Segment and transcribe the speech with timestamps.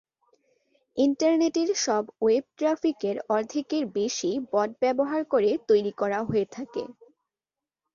[0.97, 6.83] ইন্টারনেটের সব ওয়েব ট্রাফিকের অর্ধেকের বেশি বট ব্যবহার করে তৈরি করা হয়ে থাকে।